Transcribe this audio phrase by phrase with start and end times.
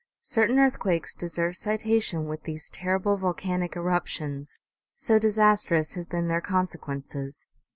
[0.23, 4.57] Certain earthquakes deserve citation with these terrible volcanic eruptions,
[4.95, 7.45] so disastrous have been their consequences.